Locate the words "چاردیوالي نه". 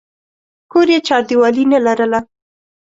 1.07-1.79